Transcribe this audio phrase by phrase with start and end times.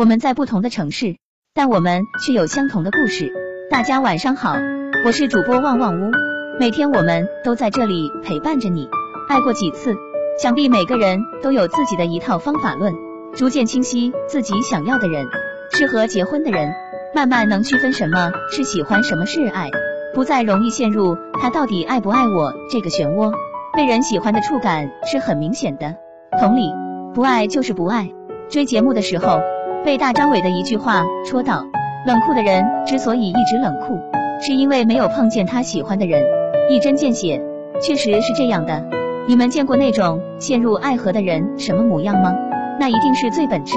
[0.00, 1.16] 我们在不同的城市，
[1.52, 3.30] 但我们却有相同的故事。
[3.70, 4.56] 大家晚上好，
[5.04, 6.10] 我是主播旺旺屋，
[6.58, 8.88] 每天我们都在这里陪伴着你。
[9.28, 9.94] 爱过几次，
[10.42, 12.94] 想必每个人都有自己的一套方法论，
[13.34, 15.26] 逐渐清晰自己想要的人，
[15.70, 16.72] 适合结婚的人，
[17.14, 19.68] 慢慢能区分什么是喜欢，什么是爱，
[20.14, 23.34] 不再容易陷入他到底爱不爱我这个漩涡。
[23.74, 25.94] 被人喜欢的触感是很明显的，
[26.40, 26.72] 同理，
[27.12, 28.10] 不爱就是不爱。
[28.48, 29.42] 追节目的时候。
[29.84, 31.64] 被大张伟的一句话戳到，
[32.06, 33.98] 冷酷的人之所以一直冷酷，
[34.40, 36.22] 是因为没有碰见他喜欢的人。
[36.68, 37.40] 一针见血，
[37.82, 38.84] 确实是这样的。
[39.26, 42.32] 你们见过那种陷入爱河的人什么模样吗？
[42.78, 43.76] 那一定是最本质、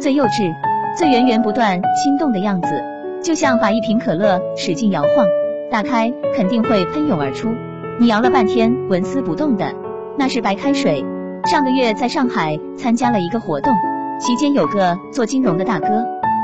[0.00, 0.52] 最幼稚、
[0.96, 2.68] 最源源不断心动的样子，
[3.22, 5.26] 就像把一瓶可乐使劲摇晃，
[5.70, 7.48] 打开肯定会喷涌而出。
[7.98, 9.74] 你摇了半天纹丝不动的，
[10.16, 11.04] 那是白开水。
[11.44, 13.72] 上个月在上海参加了一个活动。
[14.20, 15.86] 席间有个做金融的大哥，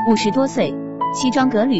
[0.09, 0.73] 五十多岁，
[1.13, 1.79] 西装革履，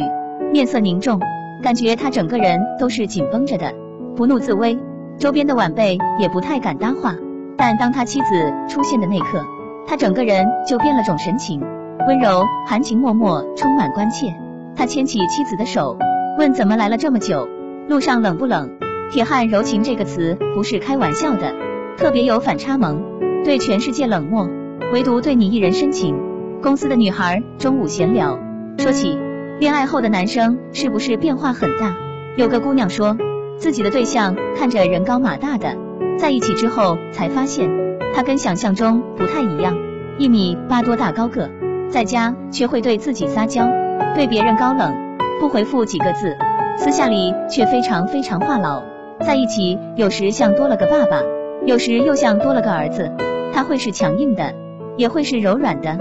[0.53, 1.19] 面色凝重，
[1.63, 3.73] 感觉他整个人都是紧绷着的，
[4.15, 4.77] 不怒自威。
[5.17, 7.15] 周边的晚辈也不太敢搭话，
[7.57, 9.43] 但当他妻子出现的那刻，
[9.87, 11.59] 他整个人就变了种神情，
[12.07, 14.35] 温柔、含情脉脉，充满关切。
[14.75, 15.97] 他牵起妻子的手，
[16.37, 17.47] 问怎么来了这么久，
[17.89, 18.69] 路上冷不冷？
[19.11, 21.55] 铁汉柔情这个词不是开玩笑的，
[21.97, 23.01] 特别有反差萌，
[23.43, 24.47] 对全世界冷漠。
[24.93, 26.15] 唯独对你一人深情。
[26.61, 28.39] 公司的女孩中午闲聊，
[28.77, 29.17] 说起
[29.59, 31.93] 恋爱后的男生是不是变化很大？
[32.37, 33.17] 有个姑娘说，
[33.57, 35.75] 自己的对象看着人高马大的，
[36.17, 37.69] 在一起之后才发现
[38.13, 39.75] 他跟想象中不太一样，
[40.17, 41.49] 一米八多大高个，
[41.89, 43.67] 在家却会对自己撒娇，
[44.15, 44.95] 对别人高冷，
[45.41, 46.35] 不回复几个字，
[46.77, 48.81] 私下里却非常非常话痨，
[49.19, 51.21] 在一起有时像多了个爸爸，
[51.65, 53.11] 有时又像多了个儿子。
[53.53, 54.53] 他会是强硬的。
[54.97, 55.97] 也会是柔软的，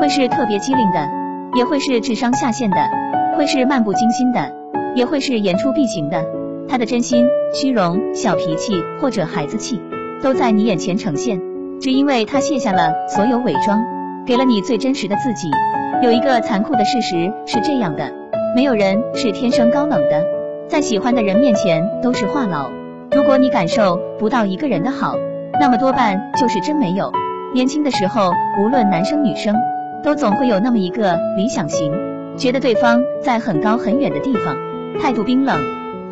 [0.00, 1.08] 会是特别机灵的，
[1.54, 2.76] 也会是智商下线的，
[3.36, 4.52] 会是漫不经心的，
[4.94, 6.24] 也会是言出必行的。
[6.68, 9.80] 他的真心、虚荣、小脾气或者孩子气，
[10.22, 11.40] 都在你眼前呈现，
[11.80, 13.80] 只因为他卸下了所有伪装，
[14.26, 15.48] 给了你最真实的自己。
[16.02, 18.12] 有一个残酷的事实是这样的，
[18.56, 20.24] 没有人是天生高冷的，
[20.68, 22.70] 在喜欢的人面前都是话痨。
[23.12, 25.14] 如果你感受不到一个人的好，
[25.60, 27.12] 那么多半就是真没有。
[27.52, 29.56] 年轻的时候，无论男生女生，
[30.04, 31.92] 都总会有那么一个理想型，
[32.36, 34.56] 觉得对方在很高很远的地方，
[35.00, 35.58] 态度冰冷，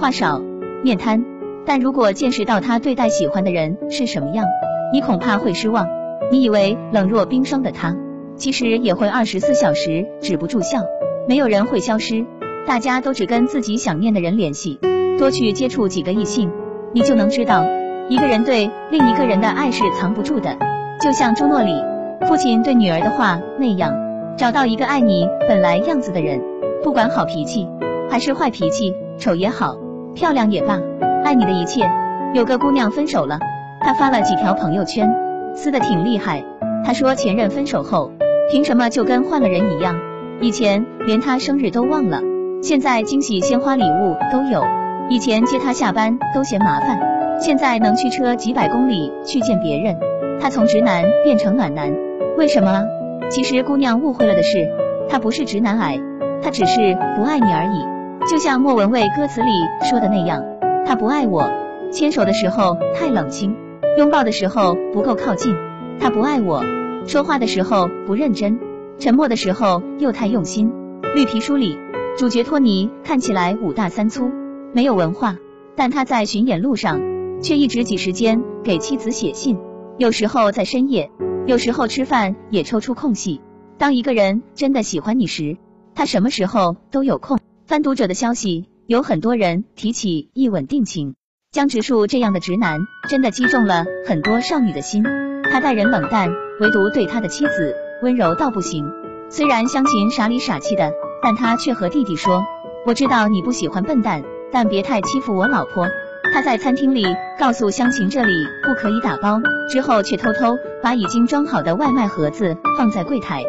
[0.00, 0.40] 话少，
[0.82, 1.24] 面瘫。
[1.64, 4.46] 但如果见识到他对待喜欢的人是什么样，
[4.92, 5.86] 你恐怕会失望。
[6.32, 7.94] 你以为冷若冰霜的他，
[8.34, 10.80] 其实也会二十四小时止不住笑。
[11.28, 12.26] 没有人会消失，
[12.66, 14.80] 大家都只跟自己想念的人联系。
[15.18, 16.50] 多去接触几个异性，
[16.92, 17.64] 你就能知道，
[18.08, 20.56] 一个人对另一个人的爱是藏不住的。
[21.00, 21.80] 就像朱诺里
[22.26, 23.94] 父亲对女儿的话那样，
[24.36, 26.40] 找到一个爱你本来样子的人，
[26.82, 27.68] 不管好脾气
[28.10, 29.76] 还是坏脾气，丑也好，
[30.14, 30.80] 漂亮也罢，
[31.24, 31.88] 爱你的一切。
[32.34, 33.38] 有个姑娘分手了，
[33.80, 35.08] 她发了几条朋友圈，
[35.54, 36.44] 撕的挺厉害。
[36.84, 38.10] 她说前任分手后，
[38.50, 39.94] 凭什么就跟换了人一样？
[40.40, 42.20] 以前连他生日都忘了，
[42.60, 44.64] 现在惊喜鲜花礼物都有。
[45.08, 47.00] 以前接他下班都嫌麻烦，
[47.40, 49.96] 现在能驱车几百公里去见别人。
[50.40, 51.94] 他从直男变成暖男，
[52.36, 52.84] 为什么？
[53.30, 54.66] 其实姑娘误会了的是，
[55.08, 56.00] 他不是直男癌，
[56.42, 58.28] 他只是不爱你而已。
[58.30, 59.50] 就像莫文蔚歌词里
[59.88, 60.42] 说的那样，
[60.86, 61.50] 他不爱我，
[61.90, 63.54] 牵手的时候太冷清，
[63.98, 65.54] 拥抱的时候不够靠近。
[66.00, 66.62] 他不爱我，
[67.06, 68.58] 说话的时候不认真，
[68.98, 70.72] 沉默的时候又太用心。
[71.14, 71.76] 绿皮书里，
[72.16, 74.30] 主角托尼看起来五大三粗，
[74.72, 75.36] 没有文化，
[75.74, 77.00] 但他在巡演路上
[77.42, 79.58] 却一直挤时间给妻子写信。
[79.98, 81.10] 有时候在深夜，
[81.48, 83.40] 有时候吃饭也抽出空隙。
[83.78, 85.56] 当一个人真的喜欢你时，
[85.92, 87.40] 他什么时候都有空。
[87.66, 91.16] 翻读者的消息，有很多人提起一吻定情。
[91.50, 95.02] 江直树这样的直男，真的击中了很多少女的心。
[95.50, 98.88] 他待人冷淡，唯独对他的妻子温柔到不行。
[99.28, 100.92] 虽然湘琴傻里傻气的，
[101.24, 102.44] 但他却和弟弟说
[102.86, 105.88] ：“我知道你不喜欢笨蛋，但别太欺负我老婆。”
[106.32, 107.04] 他在餐厅里
[107.38, 108.32] 告诉湘琴这里
[108.64, 109.40] 不可以打包，
[109.70, 113.42] 之后却偷偷把已经装好的外卖盒子放在柜台。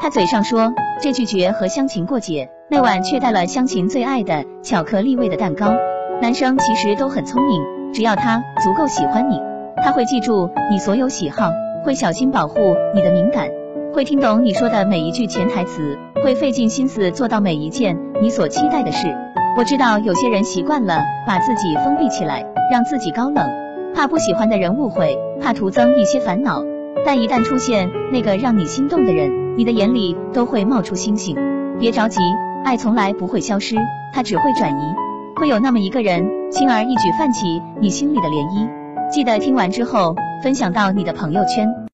[0.00, 0.72] 他嘴上说
[1.02, 5.72] 这拒绝和湘琴过节，那晚却带了湘琴最爱的巧克力味的蛋糕。
[6.22, 7.62] 男生其实都很聪明，
[7.92, 9.40] 只要他足够喜欢你，
[9.84, 11.50] 他会记住你所有喜好，
[11.84, 13.48] 会小心保护你的敏感，
[13.92, 19.06] 会听懂你说的每一句潜台词，会费尽心思做到每一件你所期待的事。
[19.56, 23.46] 我知道有些人习惯了把自己封闭起来，让自己高冷，
[23.94, 26.62] 怕不喜欢的人误会，怕徒增一些烦恼。
[27.04, 31.36] 但一旦出现那个让你心动的人，你的眼里都会冒出星星。
[31.78, 32.20] 别着急，
[32.64, 33.76] 爱从来不会消失，
[34.14, 34.94] 它只会转移。
[35.36, 38.68] 会有那么一个人，轻而易举泛起你心里的涟漪。
[39.10, 41.89] 记得听完之后，分享到你的朋友圈。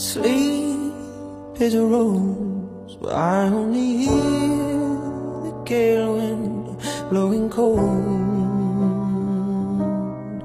[0.00, 4.78] Sleep is a rose, but I only hear
[5.44, 6.80] the gale wind
[7.10, 7.82] blowing cold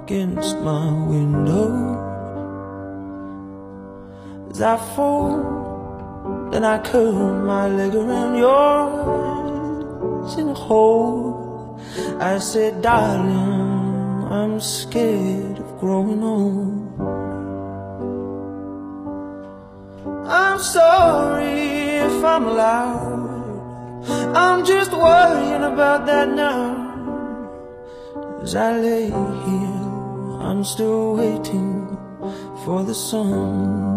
[0.03, 1.71] against my window.
[4.49, 11.79] As I fall, then I curl my leg around yours in a hole.
[12.19, 16.74] I said, darling, I'm scared of growing old.
[20.27, 24.05] I'm sorry if I'm loud.
[24.35, 26.83] I'm just worrying about that now.
[28.41, 31.97] As I lay here, I'm still waiting
[32.63, 33.94] for the sun.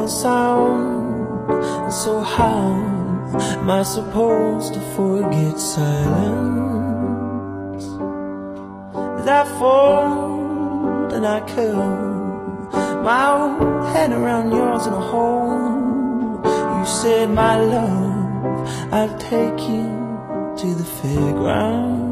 [0.00, 1.92] Every sound.
[1.92, 2.72] So how
[3.36, 6.64] am I supposed to forget silence?
[9.26, 12.72] That fold and I curled
[13.04, 16.40] my hand around yours in a hole.
[16.78, 19.88] You said, my love, I'll take you
[20.60, 22.10] to the fairground.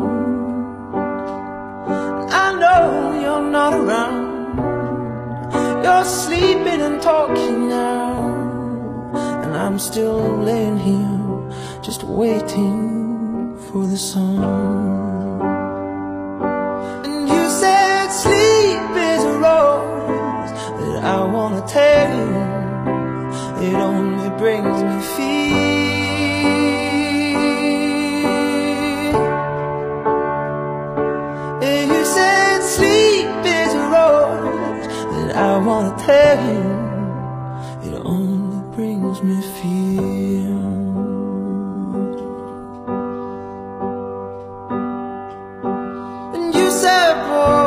[2.31, 4.28] I know you're not around.
[5.89, 8.13] You're sleeping and talking now.
[9.43, 14.37] And I'm still laying here, just waiting for the sun.
[17.07, 22.13] And you said sleep is a rose, but I wanna you,
[23.67, 25.78] it only brings me fear.
[36.09, 40.57] Tell you, it only brings me fear.
[46.35, 47.58] And you said, boy,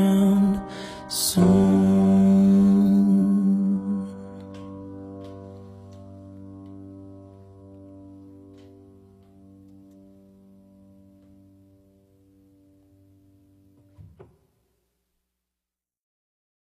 [0.00, 0.60] around
[1.08, 1.89] soon.